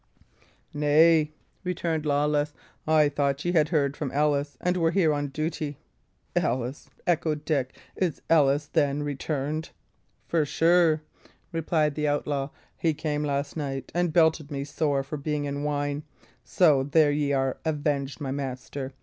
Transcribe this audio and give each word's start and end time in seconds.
"Nay," 0.73 1.31
returned 1.63 2.07
Lawless, 2.07 2.55
"I 2.87 3.07
thought 3.07 3.45
ye 3.45 3.51
had 3.51 3.69
heard 3.69 3.95
from 3.95 4.09
Ellis, 4.09 4.57
and 4.59 4.75
were 4.75 4.89
here 4.89 5.13
on 5.13 5.27
duty." 5.27 5.77
"Ellis!" 6.35 6.89
echoed 7.05 7.45
Dick. 7.45 7.77
"Is 7.95 8.19
Ellis, 8.27 8.65
then, 8.65 9.03
returned? 9.03 9.69
"For 10.25 10.43
sure," 10.43 11.03
replied 11.51 11.93
the 11.93 12.07
outlaw. 12.07 12.49
"He 12.75 12.95
came 12.95 13.23
last 13.23 13.55
night, 13.55 13.91
and 13.93 14.11
belted 14.11 14.49
me 14.49 14.63
sore 14.63 15.03
for 15.03 15.17
being 15.17 15.45
in 15.45 15.63
wine 15.63 16.01
so 16.43 16.81
there 16.81 17.11
ye 17.11 17.31
are 17.31 17.57
avenged, 17.63 18.19
my 18.19 18.31
master. 18.31 18.93